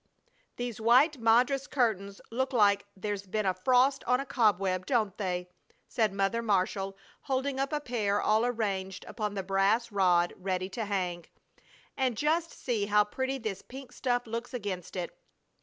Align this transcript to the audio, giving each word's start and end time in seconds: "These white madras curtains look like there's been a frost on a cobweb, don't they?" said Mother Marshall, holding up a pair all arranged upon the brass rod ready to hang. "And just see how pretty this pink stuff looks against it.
"These 0.55 0.81
white 0.81 1.19
madras 1.19 1.67
curtains 1.67 2.21
look 2.31 2.53
like 2.53 2.87
there's 2.97 3.27
been 3.27 3.45
a 3.45 3.53
frost 3.53 4.03
on 4.05 4.19
a 4.19 4.25
cobweb, 4.25 4.87
don't 4.87 5.15
they?" 5.19 5.47
said 5.87 6.11
Mother 6.11 6.41
Marshall, 6.41 6.97
holding 7.25 7.59
up 7.59 7.71
a 7.71 7.79
pair 7.79 8.19
all 8.19 8.43
arranged 8.43 9.05
upon 9.07 9.35
the 9.35 9.43
brass 9.43 9.91
rod 9.91 10.33
ready 10.37 10.69
to 10.69 10.85
hang. 10.85 11.27
"And 11.95 12.17
just 12.17 12.51
see 12.51 12.87
how 12.87 13.03
pretty 13.03 13.37
this 13.37 13.61
pink 13.61 13.91
stuff 13.91 14.25
looks 14.25 14.55
against 14.55 14.95
it. 14.95 15.15